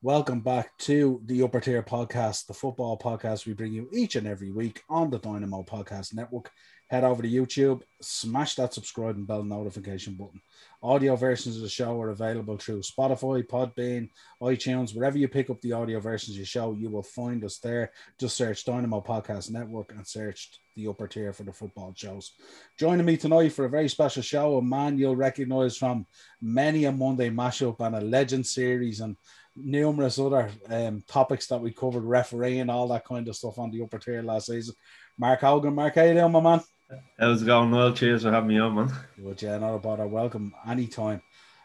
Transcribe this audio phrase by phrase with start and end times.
[0.00, 4.28] Welcome back to the Upper Tier Podcast, the football podcast we bring you each and
[4.28, 6.52] every week on the Dynamo Podcast Network.
[6.86, 10.40] Head over to YouTube, smash that subscribe and bell notification button.
[10.84, 14.08] Audio versions of the show are available through Spotify, Podbean,
[14.40, 17.58] iTunes, wherever you pick up the audio versions of your show, you will find us
[17.58, 17.90] there.
[18.20, 22.34] Just search Dynamo Podcast Network and search the upper tier for the football shows.
[22.78, 26.06] Joining me tonight for a very special show, a man you'll recognize from
[26.40, 29.16] many a Monday mashup and a legend series and
[29.62, 33.82] numerous other um, topics that we covered, refereeing, all that kind of stuff on the
[33.82, 34.74] upper tier last season.
[35.18, 36.60] Mark Hogan, Mark, how you doing, my man?
[37.18, 37.70] How's it going?
[37.70, 38.92] Well, cheers for having me on, man.
[39.22, 40.06] Good, yeah, not a bother.
[40.06, 41.20] welcome anytime.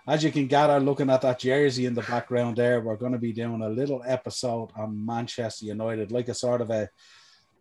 [0.05, 3.18] As you can gather, looking at that jersey in the background there, we're going to
[3.20, 6.90] be doing a little episode on Manchester United, like a sort of a,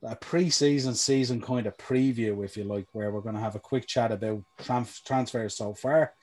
[0.02, 3.60] a pre-season season kind of preview, if you like, where we're going to have a
[3.60, 6.14] quick chat about trans- transfers so far,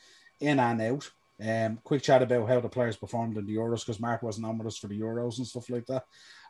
[0.42, 1.10] in and out,
[1.46, 4.58] um, quick chat about how the players performed in the Euros because Mark wasn't on
[4.58, 6.04] with us for the Euros and stuff like that.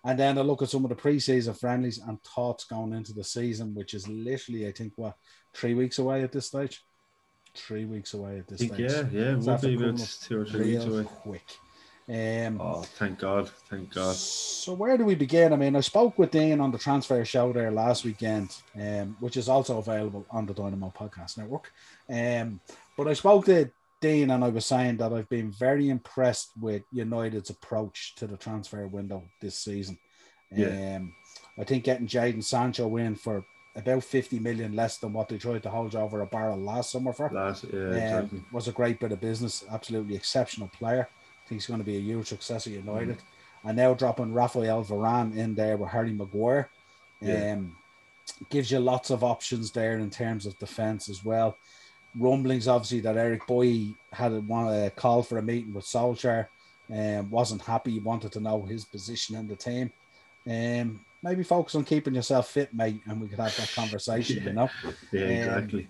[0.04, 3.24] And then a look at some of the preseason friendlies and thoughts going into the
[3.24, 5.16] season, which is literally, I think, what,
[5.54, 6.84] three weeks away at this stage?
[7.56, 8.80] Three weeks away at this stage.
[8.80, 11.04] Yeah, yeah, we'll be about two or three weeks away.
[11.04, 11.58] Quick.
[12.08, 14.16] Um, oh, thank God, thank God.
[14.16, 15.54] So where do we begin?
[15.54, 19.38] I mean, I spoke with Dean on the transfer show there last weekend, um, which
[19.38, 21.72] is also available on the Dynamo Podcast Network.
[22.10, 22.62] Um,
[22.98, 23.70] but I spoke to
[24.02, 28.38] Dean and I was saying that I've been very impressed with United's approach to the
[28.38, 29.98] transfer window this season.
[30.56, 30.98] Yeah.
[30.98, 31.14] Um,
[31.58, 33.44] I think getting Jadon Sancho in for
[33.76, 37.14] about 50 million less than what they tried to hold over a barrel last summer
[37.14, 38.44] for last, yeah, um, exactly.
[38.52, 39.64] was a great bit of business.
[39.70, 41.08] Absolutely exceptional player.
[41.12, 43.18] I think he's going to be a huge success at United.
[43.18, 43.22] Mm.
[43.66, 46.70] And now dropping Rafael Varane in there with Harry Maguire.
[47.22, 47.54] Yeah.
[47.54, 47.76] Um,
[48.50, 51.58] gives you lots of options there in terms of defense as well
[52.18, 56.48] rumblings, obviously, that Eric Bailly had a, a call for a meeting with Solskjaer
[56.90, 59.92] and um, wasn't happy, He wanted to know his position in the team.
[60.48, 64.44] Um, maybe focus on keeping yourself fit, mate, and we could have that conversation, yeah.
[64.44, 64.70] you know?
[65.12, 65.90] Yeah, um, exactly.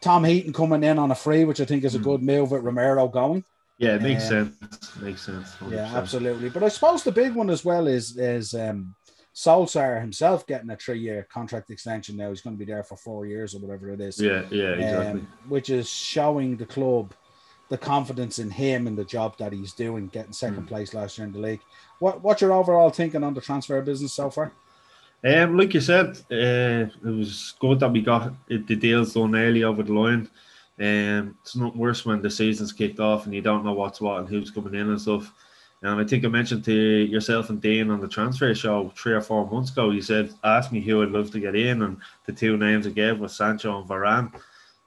[0.00, 2.04] Tom Heaton coming in on a free, which I think is a mm.
[2.04, 3.44] good move with Romero going.
[3.78, 4.96] Yeah, it makes um, sense.
[5.00, 5.54] Makes sense.
[5.56, 5.72] 100%.
[5.72, 6.50] Yeah, absolutely.
[6.50, 8.94] But I suppose the big one as well is is um,
[9.34, 12.28] Solskjaer himself getting a three-year contract extension now.
[12.28, 14.20] He's going to be there for four years or whatever it is.
[14.20, 15.20] Yeah, yeah, exactly.
[15.20, 17.14] Um, which is showing the club
[17.68, 20.68] the confidence in him and the job that he's doing, getting second mm.
[20.68, 21.62] place last year in the league.
[22.00, 24.52] What what's your overall thinking on the transfer business so far?
[25.24, 29.64] Um, like you said, uh, it was good that we got the deals done early
[29.64, 30.28] over the line.
[30.78, 34.18] Um, it's not worse when the season's kicked off and you don't know what's what
[34.18, 35.32] and who's coming in and stuff.
[35.82, 39.20] And I think I mentioned to yourself and Dean on the transfer show three or
[39.20, 39.90] four months ago.
[39.90, 42.90] You said, "Ask me who I'd love to get in," and the two names I
[42.90, 44.32] gave was Sancho and Varane.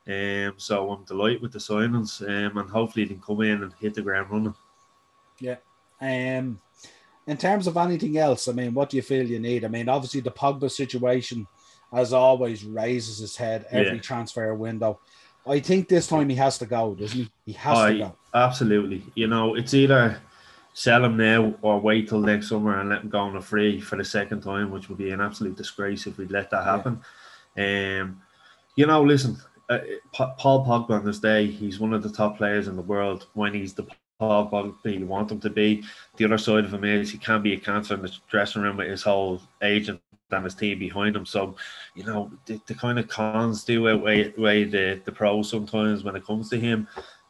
[0.08, 3.74] Um, so I'm delighted with the signings, um, and hopefully they can come in and
[3.80, 4.56] hit the ground running.
[5.40, 5.58] Yeah.
[6.00, 6.60] Um,
[7.28, 9.66] in terms of anything else, I mean, what do you feel you need?
[9.66, 11.48] I mean, obviously the Pogba situation,
[11.92, 14.02] as always, raises his head every yeah.
[14.02, 15.00] transfer window.
[15.48, 17.32] I think this time he has to go, doesn't he?
[17.46, 18.16] He has I, to go.
[18.34, 19.04] Absolutely.
[19.16, 20.20] You know, it's either
[20.76, 23.80] sell him now or wait till next summer and let him go on a free
[23.80, 27.00] for the second time, which would be an absolute disgrace if we'd let that happen.
[27.56, 28.02] Yeah.
[28.02, 28.22] Um,
[28.76, 29.38] you know, listen,
[29.70, 29.80] uh,
[30.12, 33.54] Paul Pogba on this day, he's one of the top players in the world when
[33.54, 33.88] he's the
[34.20, 35.82] Paul Pogba you want him to be.
[36.18, 38.76] The other side of him is he can be a cancer in the dressing room
[38.76, 41.26] with his whole agent and his team behind him.
[41.26, 41.56] So,
[41.96, 46.18] you know, the, the kind of cons do outweigh, outweigh the, the pros sometimes when
[46.18, 46.86] it comes to him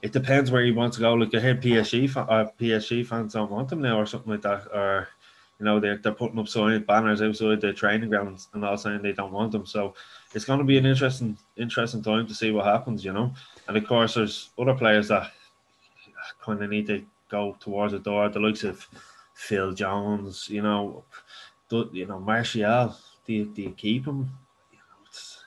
[0.06, 1.16] it depends where he wants to go.
[1.16, 4.68] Like I hear PSG uh, PSG fans don't want him now or something like that,
[4.72, 5.08] or
[5.60, 9.02] you know they're they're putting up sign banners outside the training grounds and all saying
[9.02, 9.66] they don't want him.
[9.66, 9.96] So
[10.36, 13.34] it's going to be an interesting interesting time to see what happens, you know.
[13.68, 15.32] And of course, there's other players that
[16.40, 18.30] kind of need to go towards the door.
[18.30, 18.88] The likes of
[19.34, 21.04] Phil Jones, you know,
[21.68, 22.96] do, you know Martial.
[23.26, 24.30] Do you, do you keep him?
[24.72, 25.40] You know, it's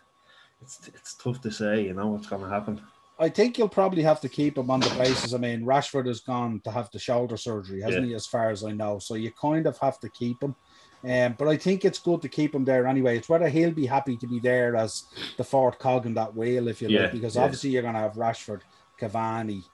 [0.63, 1.85] it's it's tough to say.
[1.85, 2.81] You know what's going to happen.
[3.21, 5.35] I think you'll probably have to keep him on the basis.
[5.35, 8.11] I mean, Rashford has gone to have the shoulder surgery, hasn't yeah.
[8.11, 8.15] he?
[8.15, 10.55] As far as I know, so you kind of have to keep him.
[11.05, 13.19] Um, but I think it's good to keep him there anyway.
[13.19, 15.05] It's whether he'll be happy to be there as
[15.37, 17.43] the fourth cog in that wheel, if you yeah, like, because yeah.
[17.43, 18.61] obviously you're going to have Rashford,
[19.01, 19.65] Cavani,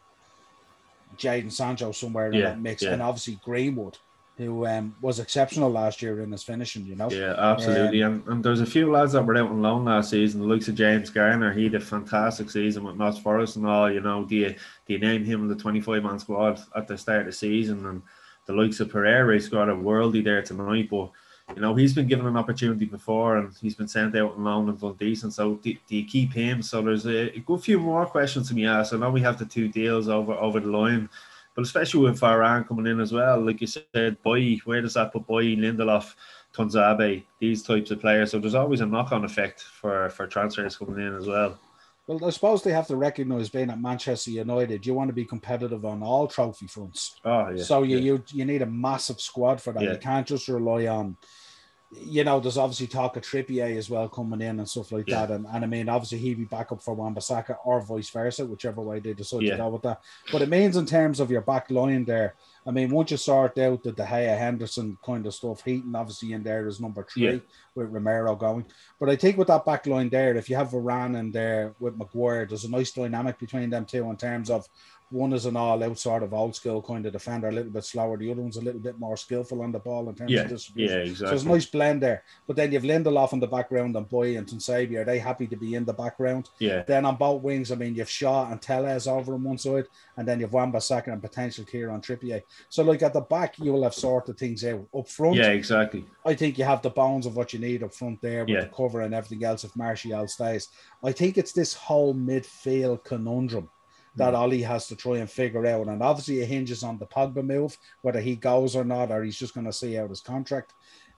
[1.17, 3.99] Jadon Sancho somewhere in that mix, and obviously Greenwood
[4.37, 7.09] who um, was exceptional last year in his finishing, you know.
[7.09, 8.03] Yeah, absolutely.
[8.03, 10.41] Um, and, and there's a few lads that were out on loan last season.
[10.41, 13.91] The likes of James Garner, he had a fantastic season with Notts Forest and all.
[13.91, 17.21] You know, do you, do you name him the 25 man squad at the start
[17.21, 17.87] of the season?
[17.87, 18.03] And
[18.47, 20.89] the likes of Pereira, he's got a worldy there tonight.
[20.91, 21.11] But,
[21.55, 24.69] you know, he's been given an opportunity before and he's been sent out on loan
[24.69, 25.35] and done decent.
[25.35, 26.61] So do, do you keep him?
[26.61, 28.95] So there's a, a good few more questions to be asked.
[28.95, 31.09] I know we have the two deals over over the line
[31.55, 35.13] but especially with Varane coming in as well, like you said, Boy, where does that
[35.13, 36.15] put Bailly, Lindelof,
[36.55, 38.33] Tuanzebe, these types of players?
[38.33, 41.59] So there's always a knock-on effect for for transfers coming in as well.
[42.07, 45.25] Well, I suppose they have to recognise being at Manchester United, you want to be
[45.25, 47.19] competitive on all trophy fronts.
[47.25, 47.63] Oh, yeah.
[47.63, 48.03] So you yeah.
[48.03, 49.83] you, you need a massive squad for that.
[49.83, 49.93] Yeah.
[49.93, 51.17] You can't just rely on
[52.01, 55.27] you know, there's obviously talk of Trippier as well coming in and stuff like Yeah.
[55.27, 55.35] that.
[55.35, 58.81] And, and I mean, obviously he'd be back up for Wan-Bissaka or vice versa, whichever
[58.81, 59.53] way they decide Yeah.
[59.53, 60.01] to go with that.
[60.33, 62.35] But it means in terms of your back line there,
[62.67, 66.33] I mean, once you sort out the De Gea Henderson kind of stuff, Heaton obviously
[66.33, 67.39] in there is number three Yeah.
[67.75, 68.65] with Romero going.
[68.99, 71.97] But I think with that back line there, if you have Varane in there with
[71.99, 74.67] Maguire, there's a nice dynamic between them two in terms of
[75.11, 77.85] one is an all out sort of old school kind of defender, a little bit
[77.85, 78.17] slower.
[78.17, 80.49] The other one's a little bit more skillful on the ball in terms Yeah, of
[80.49, 80.97] distribution.
[80.99, 81.27] yeah, exactly.
[81.29, 82.25] So it's a nice blend there.
[82.47, 84.97] But then you've Lindelof in the background and Bailly and Tuanzebe.
[84.97, 86.51] Are they happy to be in the background?
[86.59, 89.87] yeah, Then on both wings, I mean, you've Shaw and Telles over on one side,
[90.17, 92.43] and then you've Wan-Bissaka and potential Kieran Trippier.
[92.69, 94.87] So, like at the back, you will have sorted things out.
[94.97, 96.05] Up front, yeah, exactly.
[96.25, 98.61] I think you have the bones of what you need up front there with Yeah.
[98.63, 100.69] the cover and everything else if Martial stays.
[101.05, 103.69] I think it's this whole midfield conundrum
[104.17, 104.35] that.
[104.35, 105.89] Ollie has to try and figure out.
[105.89, 109.39] And obviously it hinges on the Pogba move, whether he goes or not, or he's
[109.39, 110.73] just going to see out his contract.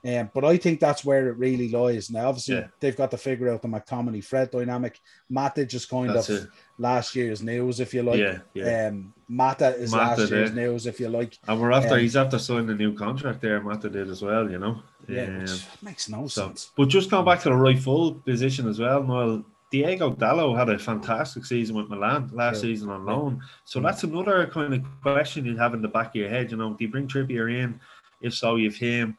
[0.04, 2.10] Um, but I think that's where it really lies.
[2.10, 2.68] Now, obviously, Yeah.
[2.78, 5.00] they've got to figure out the McTominay Fred dynamic.
[5.32, 6.48] Matic is kind That's of it.
[6.78, 8.20] last year's news, if you like.
[8.20, 8.86] Yeah, yeah.
[8.88, 11.38] Um, Mata is Mata last year's news, if you like.
[11.48, 13.60] And we're after Um, he's after signing a new contract there.
[13.60, 14.80] Mata did as well, you know.
[15.08, 15.46] Yeah, Um,
[15.82, 16.70] makes no so, sense.
[16.76, 19.44] but just going back to the right full position as well, Noel.
[19.82, 22.60] Diogo Dalot had a fantastic season with Milan last Yeah.
[22.70, 23.42] season on loan.
[23.64, 26.50] So that's another kind of question you'd have in the back of your head.
[26.50, 27.80] You know, do you bring Trippier in?
[28.20, 29.16] If so, you've him.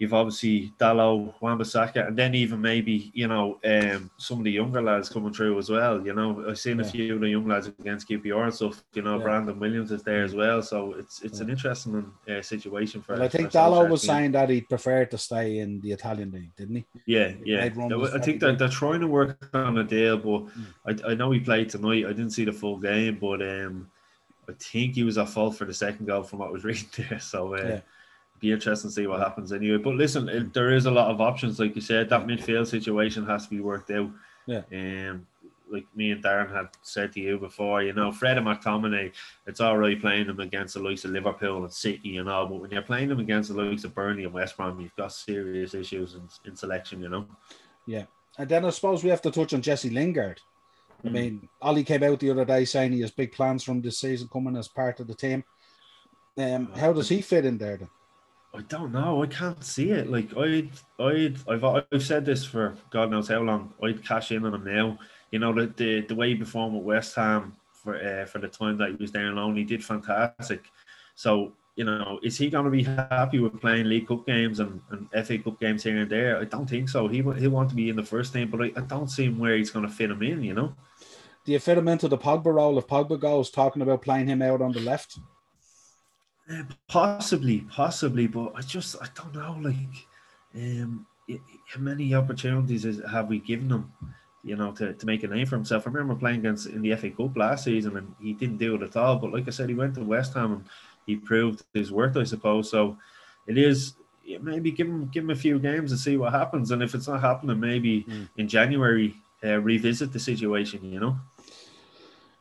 [0.00, 4.82] You've obviously Dalot, Wan-Bissaka, and then even maybe you know um, some of the younger
[4.82, 6.04] lads coming through as well.
[6.04, 8.82] You know, I've seen a few of the young lads against QPR and stuff.
[8.92, 9.22] You know, Yeah.
[9.22, 13.12] Brandon Williams is there as well, so it's it's an interesting uh, situation for.
[13.12, 16.54] Well, I think Dalot was saying that he'd prefer to stay in the Italian league,
[16.56, 16.84] didn't he?
[17.06, 17.64] Yeah, yeah.
[17.64, 20.66] I think that they're trying to work on a deal, but Mm.
[21.06, 22.04] I, I know he played tonight.
[22.04, 23.88] I didn't see the full game, but um,
[24.48, 26.88] I think he was at fault for the second goal from what I was reading
[26.96, 27.20] there.
[27.20, 27.80] So uh, Yeah.
[28.40, 29.78] Be interesting to see what happens anyway.
[29.78, 32.08] But listen, it, there is a lot of options, like you said.
[32.08, 34.10] That midfield situation has to be worked out.
[34.46, 34.62] Yeah.
[34.72, 35.26] Um,
[35.70, 39.12] like me and Darren had said to you before, you know, Fred and McTominay,
[39.46, 42.60] it's all right playing them against the likes of Liverpool and City and all, but
[42.60, 45.74] when you're playing them against the likes of Burnley and West Brom, you've got serious
[45.74, 47.26] issues in, in selection, you know.
[47.86, 48.04] Yeah.
[48.38, 50.40] And then I suppose we have to touch on Jesse Lingard.
[51.02, 51.12] I Mm.
[51.12, 54.28] mean, Ollie came out the other day saying he has big plans from this season
[54.32, 55.44] coming as part of the team.
[56.36, 57.88] Um, how does he fit in there then?
[58.54, 59.22] I don't know.
[59.22, 60.08] I can't see it.
[60.08, 60.70] Like I'd,
[61.00, 63.74] I'd, I've, I've said this for God knows how long.
[63.82, 64.98] I'd cash in on him now.
[65.32, 68.48] You know the the, the way he performed with West Ham for uh, for the
[68.48, 70.64] time that he was there alone, he did fantastic.
[71.16, 74.80] So you know, is he going to be happy with playing League Cup games and,
[74.90, 76.38] and FA Cup games here and there?
[76.38, 77.08] I don't think so.
[77.08, 79.40] He he'll want to be in the first team, but I, I don't see him
[79.40, 80.44] where he's going to fit him in.
[80.44, 80.74] You know.
[81.44, 84.40] Do you fit him into the Pogba role if Pogba goes, talking about playing him
[84.40, 85.18] out on the left?
[86.50, 89.56] Uh, possibly, possibly, but I just I don't know.
[89.62, 90.06] Like,
[90.54, 91.06] um,
[91.66, 93.92] how many opportunities is, have we given him?
[94.46, 95.86] You know, to, to make a name for himself.
[95.86, 98.82] I remember playing against in the FA Cup last season, and he didn't do it
[98.82, 99.16] at all.
[99.16, 100.64] But like I said, he went to West Ham and
[101.06, 102.70] he proved his worth, I suppose.
[102.70, 102.98] So
[103.46, 103.94] it is
[104.42, 106.72] maybe give him give him a few games and see what happens.
[106.72, 108.28] And if it's not happening, maybe Mm.
[108.36, 110.84] in January uh, revisit the situation.
[110.84, 111.18] You know.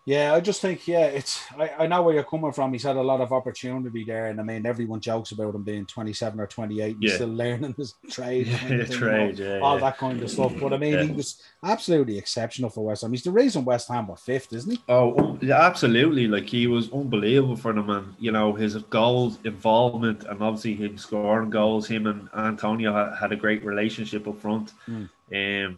[0.05, 2.73] Yeah, I just think, yeah, it's I, I know where you're coming from.
[2.73, 5.85] He's had a lot of opportunity there, and I mean everyone jokes about him being
[5.85, 7.15] 27 or 28 and Yeah.
[7.15, 9.79] still learning his trade, thing, you know, yeah, all yeah.
[9.81, 10.53] that kind of stuff.
[10.59, 13.11] But I mean, he was absolutely exceptional for West Ham.
[13.11, 14.79] He's the reason West Ham were fifth, isn't he?
[14.89, 16.27] Oh, um, yeah, absolutely!
[16.27, 20.97] Like he was unbelievable for them, and you know his goals involvement, and obviously him
[20.97, 21.87] scoring goals.
[21.87, 24.73] Him and Antonio had, had a great relationship up front.
[24.89, 25.09] Mm.
[25.33, 25.77] Um,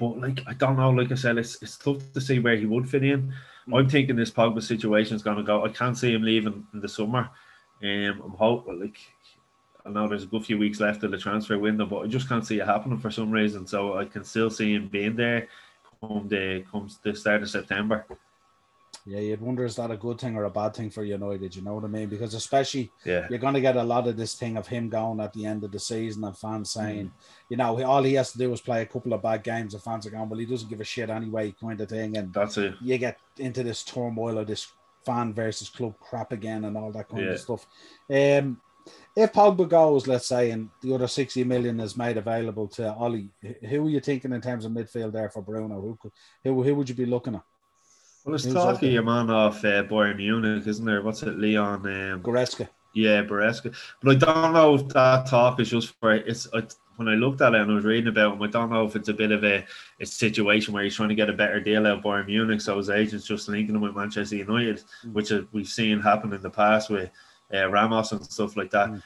[0.00, 2.66] but like I don't know, like I said, it's it's tough to see where he
[2.66, 3.32] would fit in.
[3.68, 3.78] Mm.
[3.78, 5.64] I'm thinking this Pogba situation is going to go.
[5.64, 7.30] I can't see him leaving in the summer.
[7.82, 8.98] Um, I'm hoping like
[9.84, 12.28] I know there's a good few weeks left of the transfer window, but I just
[12.28, 13.66] can't see it happening for some reason.
[13.66, 15.48] So I can still see him being there
[16.00, 18.06] come the comes the start of September.
[19.10, 21.56] Yeah, you'd wonder is that a good thing or a bad thing for United?
[21.56, 22.08] You know what I mean?
[22.08, 25.18] Because especially Yeah, you're going to get a lot of this thing of him going
[25.20, 27.10] at the end of the season and fans saying,
[27.48, 29.82] you know, all he has to do is play a couple of bad games, and
[29.82, 32.16] fans are going, well, he doesn't give a shit anyway, kind of thing.
[32.16, 32.74] And that's it.
[32.80, 34.68] you get into this turmoil of this
[35.04, 37.32] fan versus club crap again and all that kind Yeah.
[37.32, 37.66] of stuff.
[38.08, 38.60] Um,
[39.16, 43.28] if Pogba goes, let's say, and the other 60 million is made available to Ollie,
[43.68, 45.80] who are you thinking in terms of midfield there for Bruno?
[45.80, 45.98] Who
[46.44, 47.42] who, who would you be looking at?
[48.24, 51.02] Well, it's talk of your man off uh, Bayern Munich, isn't there?
[51.02, 51.86] What's it, Leon?
[51.86, 52.68] Um, Goretzka.
[52.92, 53.74] Yeah, Goretzka.
[54.02, 56.46] But I don't know if that talk is just for it's.
[56.52, 56.62] I,
[56.96, 58.94] when I looked at it and I was reading about him, I don't know if
[58.94, 59.64] it's a bit of a,
[60.00, 62.76] a situation where he's trying to get a better deal out of Bayern Munich, so
[62.76, 65.14] his agent's just linking him with Manchester United, mm.
[65.14, 67.08] which we've seen happen in the past with
[67.54, 68.90] uh, Ramos and stuff like that.
[68.90, 69.02] Mm.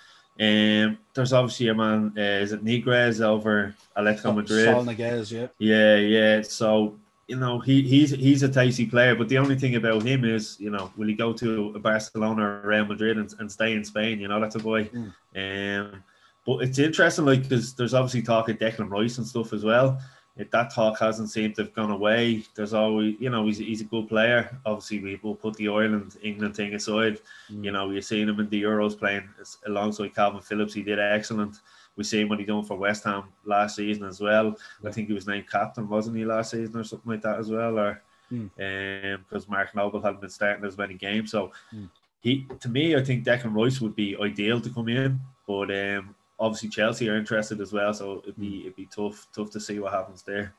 [0.89, 4.65] Um, there's obviously a man, uh, is it Niguez over Atletico Madrid?
[4.65, 5.47] Saul Niguez, yeah.
[5.59, 6.43] Yeah, yeah.
[6.43, 10.25] So you know he he's he's a tasty player, but the only thing about him
[10.25, 13.85] is you know will he go to Barcelona or Real Madrid and, and stay in
[13.85, 14.21] Spain?
[14.21, 14.85] You know that's a boy.
[14.85, 15.13] Mm.
[15.37, 16.03] Um,
[16.47, 20.01] but it's interesting, like because there's obviously talk of Declan Rice and stuff as well.
[20.37, 23.83] If that talk hasn't seemed to have gone away, there's always, you know, he's, he's
[23.83, 24.59] a good player.
[24.67, 27.21] Obviously, we will put the Ireland England thing aside.
[27.51, 27.65] Mm.
[27.65, 29.29] You know, you're seeing him in the Euros playing
[29.67, 30.75] alongside Kalvin Phillips.
[30.75, 31.61] He did excellent.
[31.97, 34.57] We seen what he done for West Ham last season as well.
[34.83, 34.89] Yeah.
[34.89, 37.51] I think he was named captain, wasn't he, last season or something like that as
[37.51, 37.79] well?
[37.79, 38.51] Or mm.
[38.59, 41.89] um, because Mark Noble hadn't been starting as many games, so mm.
[42.21, 46.15] he to me, I think Declan Rice would be ideal to come in, but um,
[46.39, 49.79] obviously Chelsea are interested as well, so it'd be it'd be tough tough to see
[49.79, 50.55] what happens there.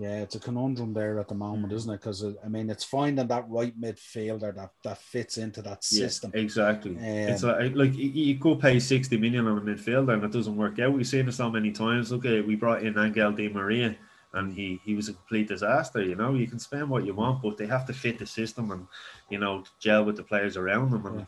[0.00, 2.00] Yeah, it's a conundrum there at the moment, isn't it?
[2.00, 6.32] Because uh, I mean, it's finding that right midfielder that, that fits into that system.
[6.34, 6.92] Yeah, exactly.
[6.96, 10.56] Um, it's like, like you could pay sixty million on a midfielder and it doesn't
[10.56, 10.94] work out.
[10.94, 12.14] We've seen it so many times.
[12.14, 13.94] Okay, we brought in Angel Di Maria
[14.32, 16.02] and he he was a complete disaster.
[16.02, 18.70] You know, you can spend what you want, but they have to fit the system
[18.70, 18.86] and
[19.28, 21.04] you know gel with the players around them.
[21.04, 21.26] And yeah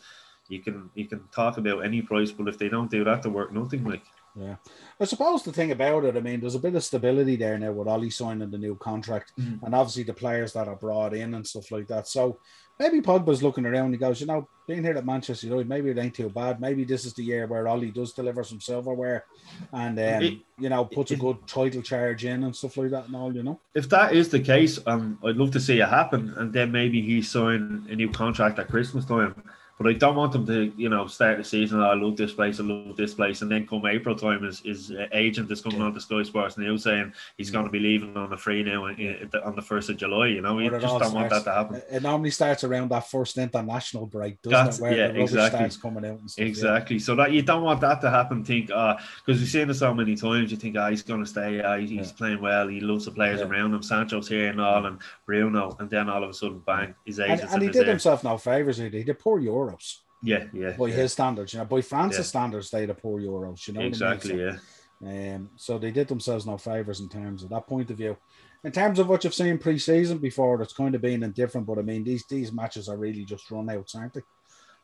[0.52, 3.30] you can you can talk about any price, but if they don't do that, they
[3.30, 3.84] work nothing.
[3.84, 4.02] Like
[4.34, 4.56] yeah,
[4.98, 7.72] I suppose the thing about it, I mean, there's a bit of stability there now
[7.72, 9.62] with Ollie signing the new contract, mm.
[9.62, 12.08] and obviously the players that are brought in and stuff like that.
[12.08, 12.38] So
[12.78, 13.92] maybe Pogba's looking around.
[13.92, 16.60] He goes, you know, being here at Manchester United, maybe it ain't too bad.
[16.60, 19.26] Maybe this is the year where Ollie does deliver some silverware,
[19.72, 22.90] and um, it, you know, puts it, a good title charge in and stuff like
[22.90, 23.34] that and all.
[23.34, 26.52] You know, if that is the case, um, I'd love to see it happen, and
[26.52, 29.34] then maybe he sign a new contract at Christmas time
[29.82, 31.80] but I don't want them to, you know, start the season.
[31.80, 32.60] Oh, I love this place.
[32.60, 35.92] I love this place, and then come April time, his, his agent is coming on
[35.94, 39.56] to Sky Sports News saying he's going to be leaving on the free now on
[39.56, 40.28] the first of July.
[40.28, 41.82] You know, you just don't starts, want that to happen.
[41.90, 44.82] It normally starts around that first international break, doesn't That's, it?
[44.82, 45.58] Where yeah, the exactly.
[45.58, 46.30] starts coming out.
[46.30, 46.96] Stuff, exactly.
[46.96, 47.02] Yeah.
[47.02, 48.44] So that you don't want that to happen.
[48.44, 50.50] Think, uh, because we've seen it so many times.
[50.50, 51.60] You think, ah, oh, he's going to stay.
[51.60, 52.04] Uh, he's, yeah.
[52.16, 52.68] playing well.
[52.68, 53.46] He loves the players yeah.
[53.46, 53.82] around him.
[53.82, 57.42] Sancho's here and all, and Bruno, and then all of a sudden, bang, his agent.
[57.42, 58.78] And, and he did himself no favors.
[58.78, 59.40] He did poor
[59.72, 59.98] Euros.
[60.22, 60.72] Yeah, yeah.
[60.72, 60.94] By yeah.
[60.94, 62.24] his standards, you know, by France's yeah.
[62.24, 63.80] standards, they had a poor Euros, you know.
[63.80, 64.56] Exactly, yeah.
[65.04, 68.16] Um, so they did themselves no favors in terms of that point of view.
[68.62, 71.66] In terms of what you've seen pre-season before, it's kind of been indifferent.
[71.66, 74.20] But I mean, these these matches are really just run outs, aren't they?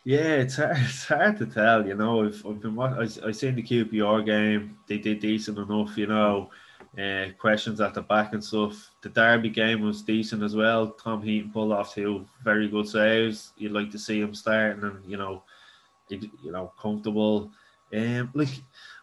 [0.05, 1.87] Yeah, it's hard, it's hard to tell.
[1.87, 4.79] You know, I've, I've been I, I seen the QPR game.
[4.89, 5.97] They did decent enough.
[5.97, 6.51] You know,
[6.99, 8.91] uh, questions at the back and stuff.
[9.03, 10.91] The Derby game was decent as well.
[10.91, 13.53] Tom Heaton pulled off two very good saves.
[13.57, 15.43] You'd like to see him starting and you know,
[16.09, 17.51] you, know, comfortable.
[17.95, 18.49] Um, like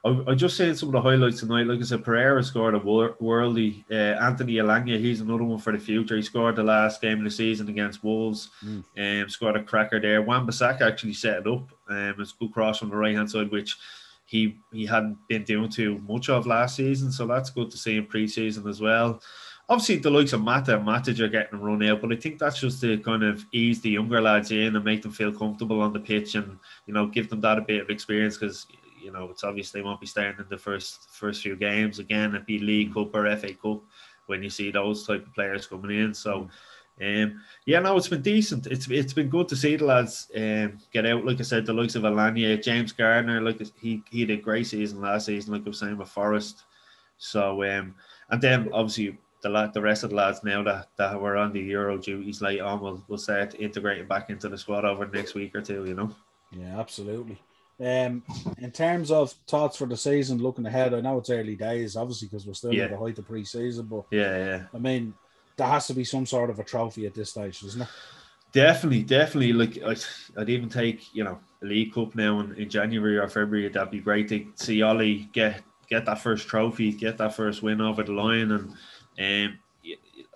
[0.04, 1.68] I, I just saying some of the highlights tonight.
[1.68, 3.86] Like I said, Pereira scored a worldy.
[3.90, 6.18] Uh, Anthony Elanga, he's another one for the future.
[6.18, 8.50] He scored the last game of the season against Wolves.
[8.64, 9.24] Mm.
[9.24, 10.22] Um, scored a cracker there.
[10.22, 11.72] Wan-Bissaka actually set it up.
[11.90, 13.78] Um, it's a good cross from the right hand side, which
[14.36, 17.12] he he hadn't been doing too much of last season.
[17.12, 19.22] So that's good to see in preseason as well.
[19.68, 22.60] Obviously, the likes of Mata and Matic are getting run out, but I think that's
[22.60, 25.92] just to kind of ease the younger lads in and make them feel comfortable on
[25.92, 28.68] the pitch and you know give them that a bit of experience because
[29.02, 32.36] you know it's obvious they won't be starting in the first first few games again.
[32.36, 33.82] It'd be League Cup or FA Cup
[34.28, 36.14] when you see those type of players coming in.
[36.14, 36.50] So.
[37.02, 38.68] Um, yeah, no, it's been decent.
[38.68, 41.26] It's it's been good to see the lads um, get out.
[41.26, 45.02] Like I said, the likes of Elanga, James Garner, like he he did great season
[45.02, 46.64] last season, like I was saying with Forest.
[47.18, 47.96] So um,
[48.30, 51.54] and then obviously the lad, the rest of the lads now that, that were on
[51.54, 55.18] the Euro duties late on will will start integrating back into the squad over the
[55.18, 55.86] next week or two.
[55.86, 56.16] You know.
[56.52, 57.42] Yeah, absolutely.
[57.78, 58.24] Um,
[58.60, 62.30] in terms of thoughts for the season, looking ahead, I know it's early days, obviously,
[62.30, 62.86] because we're still yeah.
[62.86, 63.88] at the height of pre-season.
[63.88, 64.64] But yeah, yeah.
[64.74, 65.14] I mean,
[65.58, 67.88] there has to be some sort of a trophy at this stage, doesn't it?
[68.52, 69.54] Definitely, definitely.
[69.54, 70.04] Like I'd,
[70.38, 73.68] I'd even take you know a League Cup now in, in January or February.
[73.68, 77.82] That'd be great to see Ollie get get that first trophy, get that first win
[77.82, 78.52] over the line,
[79.18, 79.60] and um,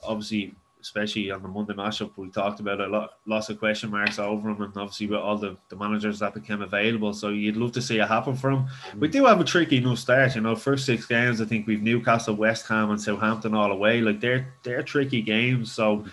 [0.04, 4.20] obviously especially on the Monday mashup, we talked about a lot, lots of question marks
[4.20, 7.14] over him, and obviously with all the, the managers that became available.
[7.14, 8.68] So you'd love to see it happen for him.
[8.92, 9.00] Mm.
[9.00, 10.56] We do have a tricky new start, you know.
[10.56, 14.02] First six games, I think we've Newcastle, West Ham, and Southampton all away.
[14.02, 15.72] Like they're they're tricky games.
[15.72, 16.06] So,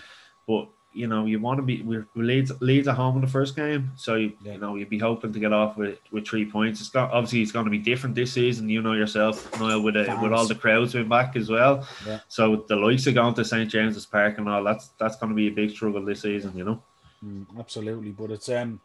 [0.47, 3.55] but you know, you want to be we're Leeds Leeds at home in the first
[3.55, 4.53] game, so you, Yeah.
[4.53, 6.81] you know you'd be hoping to get off with, with three points.
[6.81, 8.67] It's got obviously it's going to be different this season.
[8.69, 11.87] You know yourself, Niall, with uh, with all the crowds being back as well.
[12.05, 12.19] Yeah.
[12.27, 15.35] So the likes of going to St James's Park and all that's that's going to
[15.35, 16.57] be a big struggle this season.
[16.57, 16.83] You know.
[17.23, 18.79] Mm, absolutely, but it's um,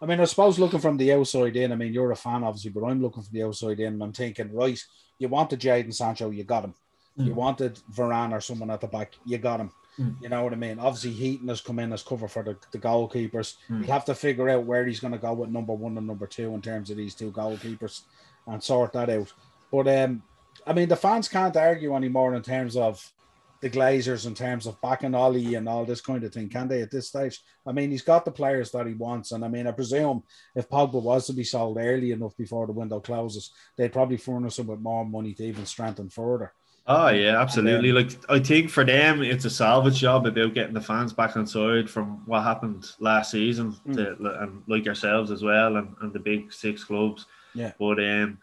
[0.00, 2.70] I mean, I suppose looking from the outside in, I mean, you're a fan obviously,
[2.70, 4.78] but I'm looking from the outside in, and I'm thinking, right,
[5.18, 6.74] you wanted Jadon Sancho, you got him.
[7.16, 7.34] You Mm.
[7.34, 9.72] wanted Varane or someone at the back, you got him.
[9.98, 10.22] Mm.
[10.22, 10.78] You know what I mean?
[10.78, 13.56] Obviously, Heaton has come in as cover for the, the goalkeepers.
[13.68, 13.86] Mm.
[13.86, 16.26] You have to figure out where he's going to go with number one and number
[16.26, 18.02] two in terms of these two goalkeepers
[18.46, 19.32] and sort that out.
[19.70, 20.22] But um,
[20.66, 23.12] I mean, the fans can't argue anymore in terms of
[23.60, 26.82] the Glazers, in terms of backing Ollie and all this kind of thing, can they?
[26.82, 29.66] At this stage, I mean, he's got the players that he wants, and I mean,
[29.66, 30.22] I presume
[30.54, 34.60] if Pogba was to be sold early enough before the window closes, they'd probably furnish
[34.60, 36.52] him with more money to even strengthen further.
[36.90, 37.92] Oh yeah, absolutely.
[37.92, 41.36] then- like I think for them, it's a salvage job about getting the fans back
[41.36, 43.94] on side from what happened last season, Mm.
[43.96, 47.26] to, and like yourselves as well, and, and the big six clubs.
[47.54, 47.72] Yeah.
[47.78, 48.38] But um,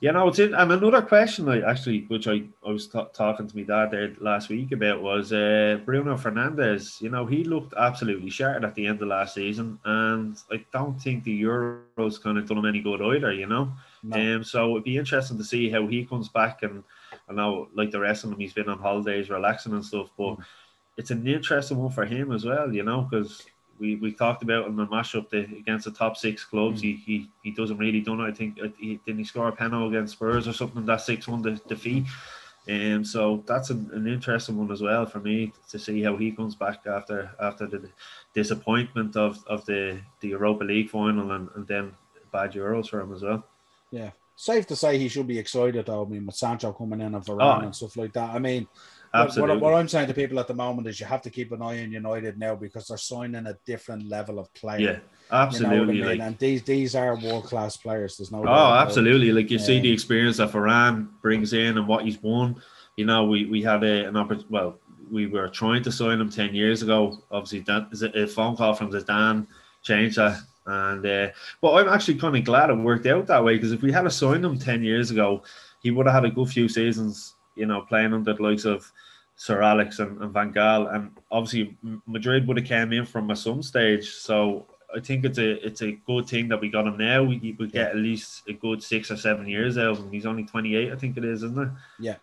[0.00, 3.46] you know, it's in, and another question I actually, which I, I was ta- talking
[3.46, 7.00] to my dad there last week about was uh, Bruno Fernandes.
[7.00, 11.00] You know, he looked absolutely shattered at the end of last season, and I don't
[11.00, 13.32] think the Euros kind of done him any good either.
[13.32, 13.72] You know.
[14.02, 14.36] No.
[14.36, 16.62] Um, so it'd be interesting to see how he comes back.
[16.62, 16.82] And
[17.28, 20.10] I know, like the rest of them, he's been on holidays, relaxing and stuff.
[20.16, 20.44] But Mm.
[20.96, 23.46] it's an interesting one for him as well, you know, because
[23.78, 26.80] we, we talked about in the matchup the, against the top six clubs.
[26.80, 26.84] Mm.
[26.84, 28.28] He, he he doesn't really done it.
[28.28, 31.42] I think he didn't he score a penalty against Spurs or something that six one
[31.42, 32.04] de- defeat.
[32.68, 36.32] Um, so that's an, an interesting one as well for me to see how he
[36.32, 37.88] comes back after after the
[38.34, 41.92] disappointment of, of the, the Europa League final and, and then
[42.32, 43.44] bad Euros for him as well.
[43.90, 44.10] Yeah.
[44.38, 46.04] Safe to say he should be excited though.
[46.04, 47.64] I mean, with Sancho coming in and Varane Oh.
[47.64, 48.30] and stuff like that.
[48.30, 48.68] I mean,
[49.12, 49.56] what, Absolutely.
[49.56, 51.62] what, what I'm saying to people at the moment is you have to keep an
[51.62, 54.78] eye on United now because they're signing a different level of player.
[54.78, 55.94] Yeah, You know absolutely.
[56.02, 56.18] I mean?
[56.18, 58.18] like, and these these are world class players.
[58.18, 58.44] There's no.
[58.46, 59.32] oh, absolutely.
[59.32, 62.60] Like you see the experience that Varane brings in and what he's won.
[62.96, 64.48] You know, we we had a, an opportunity.
[64.50, 64.78] Well,
[65.10, 67.22] we were trying to sign him ten years ago.
[67.30, 69.46] Obviously, that is a phone call from Zidane
[69.86, 70.40] changed that.
[70.66, 71.28] And uh,
[71.60, 74.06] but I'm actually kind of glad it worked out that way because if we had
[74.06, 75.44] a signed him ten years ago,
[75.80, 77.34] he would have had a good few seasons.
[77.54, 78.90] You know, playing under the likes of
[79.36, 83.38] Sir Alex and, and Van Gaal, and obviously Madrid would have came in from at
[83.38, 84.10] some stage.
[84.10, 87.22] So I think it's a it's a good thing that we got him now.
[87.22, 90.10] We we get at least a good six or seven years out of him.
[90.10, 91.68] He's only twenty eight, I think it is, isn't it?
[92.00, 92.16] Yeah.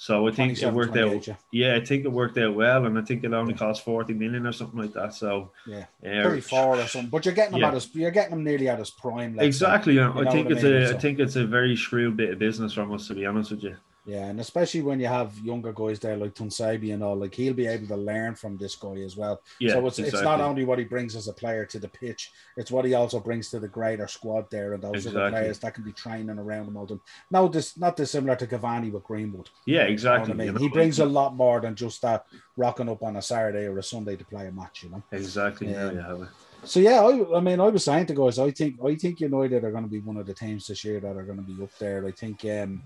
[0.00, 1.08] So I think it worked out.
[1.08, 1.34] 28, yeah.
[1.50, 4.46] Yeah, I think it worked out well, and I think it only cost forty million
[4.46, 5.12] or something like that.
[5.12, 5.86] So Yeah.
[6.00, 7.10] yeah, 34 or something.
[7.10, 7.68] But you're getting him Yeah.
[7.68, 9.36] at his you're getting them nearly at his prime.
[9.36, 9.44] say.
[9.44, 9.94] exactly.
[9.94, 10.72] You I think I it's mean?
[10.74, 13.26] a I So- think it's a very shrewd bit of business from us, to be
[13.26, 13.74] honest with you.
[14.08, 17.52] Yeah, and especially when you have younger guys there like Tuanzebe and all, like he'll
[17.52, 19.42] be able to learn from this guy as well.
[19.60, 22.32] Yeah, so it's it's not only what he brings as a player to the pitch,
[22.56, 25.30] it's what he also brings to the greater squad there and those other Exactly.
[25.30, 27.02] players that can be training around him all the time.
[27.30, 29.50] No, this not dissimilar to Cavani with Greenwood.
[29.66, 30.32] Yeah, You know exactly.
[30.32, 30.54] I mean?
[30.54, 32.24] know, he brings a lot more than just that
[32.56, 35.02] rocking up on a Saturday or a Sunday to play a match, you know.
[35.12, 35.68] exactly.
[35.70, 35.92] Yeah.
[35.92, 36.28] Yeah, have it.
[36.64, 39.64] So yeah, I, I mean, I was saying to guys, I think I think United
[39.64, 41.62] are going to be one of the teams this year that are going to be
[41.62, 42.06] up there.
[42.06, 42.82] I think, um,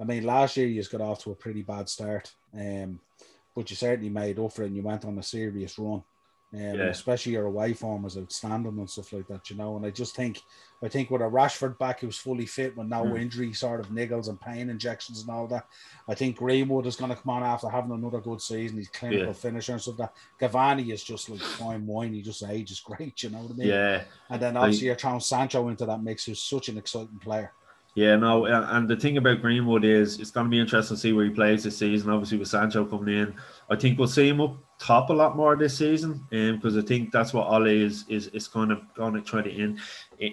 [0.00, 3.00] I mean, last year you just got off to a pretty bad start, um,
[3.54, 6.02] but you certainly made up for it and you went on a serious run.
[6.52, 6.88] Um, Yeah.
[6.88, 9.76] especially your away form was outstanding and stuff like that, you know.
[9.76, 10.40] And I just think,
[10.82, 13.20] I think with a Rashford back who's fully fit with no Mm.
[13.20, 15.68] injury, sort of niggles and pain injections and all that,
[16.08, 18.78] I think Greenwood is going to come on after having another good season.
[18.78, 19.32] He's clinical Yeah.
[19.38, 20.50] finisher and stuff like that.
[20.52, 22.14] Cavani is just like fine wine.
[22.14, 23.68] He just ages great, you know what I mean?
[23.68, 27.52] Yeah, And then obviously you're throwing Sancho into that mix, who's such an exciting player.
[27.94, 31.00] Yeah, no, uh, and the thing about Greenwood is it's going to be interesting to
[31.00, 32.08] see where he plays this season.
[32.10, 33.34] Obviously, with Sancho coming in,
[33.68, 37.10] I think we'll see him up top a lot more this season, because I think
[37.10, 39.76] that's what Ole is is is kind of going to try to in,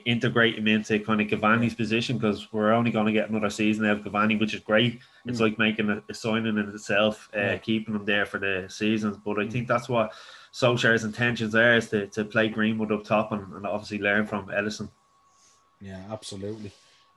[0.05, 3.87] integrate him into kind of Cavani's position, because we're only going to get another season
[3.87, 4.99] out of Cavani, which is great.
[5.25, 5.41] It's Mm.
[5.41, 7.57] like making a, a signing in itself, uh, Yeah.
[7.57, 9.17] keeping him there for the seasons.
[9.17, 9.51] But I Mm.
[9.51, 10.13] think that's what
[10.53, 14.47] Solskjaer's intentions are is to, to play Greenwood up top and, and obviously learn from
[14.49, 14.89] Edinson.
[15.81, 16.71] Yeah, absolutely.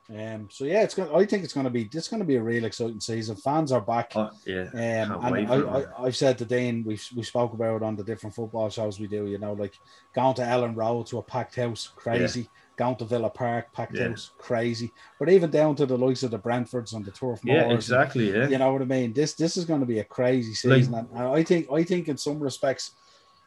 [0.09, 1.13] Um, so yeah, it's going.
[1.13, 1.89] I think it's going to be.
[1.93, 3.35] It's going to be a real exciting season.
[3.37, 4.11] Fans are back.
[4.15, 7.95] Oh, yeah, Um, and I, I've said to Dean, we we spoke about it on
[7.95, 9.27] the different football shows we do.
[9.27, 9.75] You know, like
[10.13, 12.49] going to Elland Road to a packed house, crazy.
[12.77, 14.09] Going to Villa Park, packed Yeah.
[14.09, 14.91] house, crazy.
[15.19, 18.33] But even down to the likes of the Brentfords and the Turf yeah, Moors, exactly.
[18.33, 18.47] Yeah.
[18.49, 19.13] You know what I mean?
[19.13, 22.07] This this is going to be a crazy season, and, and I think I think
[22.09, 22.95] in some respects,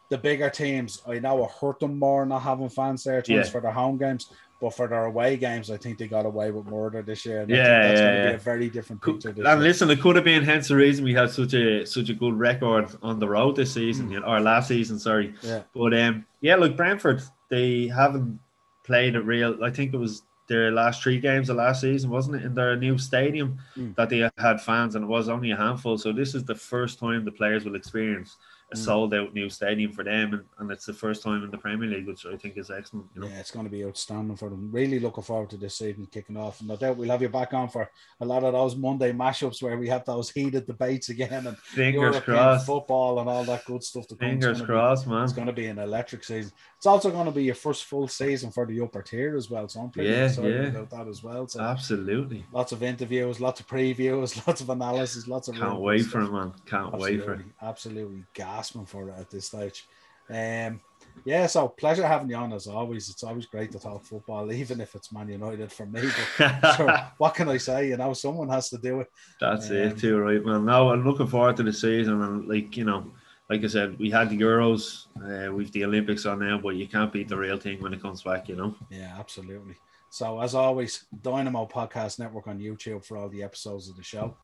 [0.08, 3.42] the bigger teams, I know it hurt them more not having fans there Yeah.
[3.44, 4.30] for their home games.
[4.60, 7.40] But for their away games, I think they got away with murder this year.
[7.42, 8.30] And Yeah, think that's yeah, going to yeah.
[8.30, 9.68] be a very different picture this And year.
[9.68, 12.34] listen, it could have been hence the reason we had such a such a good
[12.38, 15.28] record on the road this season, know, or last season, sorry.
[15.28, 15.36] Mm.
[15.42, 15.62] Yeah.
[15.74, 18.38] But um, yeah, look, Brentford, they haven't
[18.84, 19.62] played a real.
[19.62, 22.76] I think it was their last three games of last season, wasn't it, in their
[22.76, 23.94] new stadium Mm.
[23.96, 25.98] that they had fans, and it was only a handful.
[25.98, 28.36] So this is the first time the players will experience
[28.72, 28.78] a Mm.
[28.78, 31.88] sold out new stadium for them, and, and it's the first time in the Premier
[31.88, 33.06] League, which I think is excellent.
[33.14, 34.70] You know, Yeah, it's going to be outstanding for them.
[34.72, 36.60] Really looking forward to this season kicking off.
[36.60, 39.62] And no doubt we'll have you back on for a lot of those Monday mashups
[39.62, 42.66] where we have those heated debates again and fingers European crossed.
[42.66, 44.06] football and all that good stuff.
[44.08, 44.28] To come.
[44.28, 45.24] It's Fingers be- crossed, man.
[45.24, 46.52] It's going to be an electric season.
[46.76, 49.68] It's also going to be your first full season for the upper tier as well.
[49.68, 50.80] So I'm pretty Yeah, excited yeah.
[50.80, 51.46] about that as well.
[51.48, 52.44] So Absolutely.
[52.52, 56.20] lots of interviews, lots of previews, lots of analysis, lots of Can't wait good for
[56.22, 56.52] it, man.
[56.66, 57.40] Can't wait for it.
[57.40, 59.86] Absolutely, absolutely gasping for it at this stage.
[60.30, 60.80] Um,
[61.24, 63.08] yeah, so pleasure having you on as always.
[63.08, 66.02] It's always great to talk football, even if it's Man United for me.
[66.38, 67.88] But sure, what can I say?
[67.90, 69.08] You know, someone has to do it.
[69.40, 72.76] That's Um, it too, right, Well, No, I'm looking forward to the season, and like
[72.76, 73.12] you know,
[73.50, 76.86] like I said, we had the Euros, uh, we've the Olympics on now, but you
[76.88, 78.74] can't beat the real thing when it comes back, you know.
[78.90, 79.76] Yeah, absolutely.
[80.10, 84.36] So as always, Dynamo Podcast Network on YouTube for all the episodes of the show.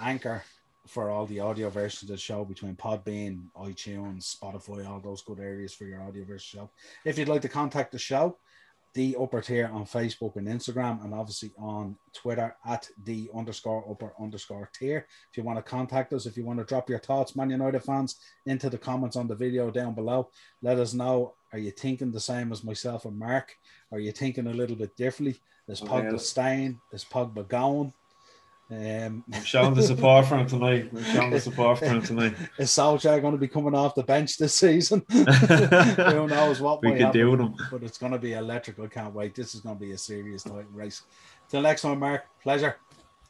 [0.00, 0.42] Anchor
[0.86, 5.38] for all the audio versions of the show between Podbean, iTunes, Spotify, all those good
[5.38, 6.70] areas for your audio version show.
[7.04, 8.36] If you'd like to contact the show,
[8.94, 14.12] the upper tier on Facebook and Instagram, and obviously on Twitter at the underscore upper
[14.20, 15.06] underscore tier.
[15.30, 17.82] If you want to contact us, if you want to drop your thoughts, Man United
[17.82, 20.28] fans, into the comments on the video down below,
[20.60, 21.34] let us know.
[21.54, 23.56] Are you thinking the same as myself and Mark?
[23.92, 25.40] Are you thinking a little bit differently?
[25.68, 26.80] Is Oh, Pogba staying?
[26.92, 27.94] Is Pogba going?
[28.72, 30.88] Um, I'm showing the support for him tonight.
[30.96, 32.34] I'm showing the support for him tonight.
[32.58, 35.04] is Solskjaer going to be coming off the bench this season?
[35.10, 35.24] Who
[36.26, 37.54] knows what we could happen, do them.
[37.70, 38.78] but it's going to be electric.
[38.78, 39.34] I can't wait.
[39.34, 41.02] This is going to be a serious title race.
[41.50, 42.24] Till next time, Mark.
[42.42, 42.76] Pleasure.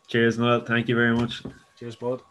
[0.06, 0.60] Cheers, Noel.
[0.60, 1.42] Thank you very much.
[1.76, 2.22] Cheers, bud.